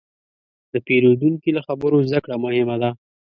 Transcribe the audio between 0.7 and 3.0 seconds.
د پیرودونکي له خبرو زدهکړه مهمه ده.